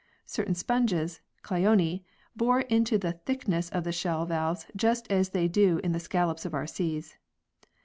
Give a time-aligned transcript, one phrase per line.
[0.25, 2.03] Certain sponges (Clione)
[2.35, 6.43] bore into the thickness of the shell valves just as they do in the scallops
[6.43, 7.17] of our seas.